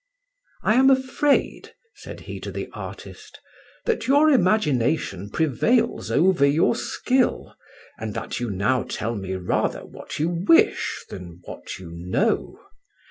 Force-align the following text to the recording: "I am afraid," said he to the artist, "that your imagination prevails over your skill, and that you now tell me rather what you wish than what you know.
"I 0.63 0.73
am 0.77 0.89
afraid," 0.89 1.75
said 1.93 2.21
he 2.21 2.39
to 2.39 2.51
the 2.51 2.69
artist, 2.73 3.39
"that 3.85 4.07
your 4.07 4.31
imagination 4.31 5.29
prevails 5.29 6.09
over 6.09 6.43
your 6.43 6.73
skill, 6.75 7.53
and 7.99 8.15
that 8.15 8.39
you 8.39 8.49
now 8.49 8.81
tell 8.81 9.13
me 9.13 9.35
rather 9.35 9.85
what 9.85 10.17
you 10.17 10.29
wish 10.47 11.05
than 11.11 11.41
what 11.43 11.77
you 11.77 11.91
know. 11.93 12.59